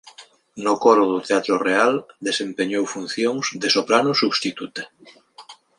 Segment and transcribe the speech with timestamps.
[0.65, 1.93] No coro do Teatro Real
[2.27, 4.83] desempeñou funcións de soprano substituta.